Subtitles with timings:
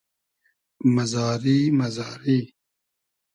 [0.95, 2.39] مئزاری مئزاری